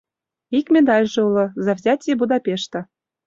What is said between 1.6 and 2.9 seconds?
«За взятие Будапешта».